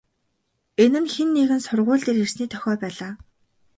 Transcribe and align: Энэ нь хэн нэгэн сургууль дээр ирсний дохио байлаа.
Энэ 0.83 0.99
нь 1.03 1.11
хэн 1.13 1.29
нэгэн 1.35 1.61
сургууль 1.65 2.03
дээр 2.05 2.17
ирсний 2.23 2.47
дохио 2.51 2.73
байлаа. 2.81 3.13